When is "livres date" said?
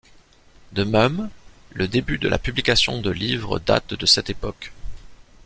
3.11-3.93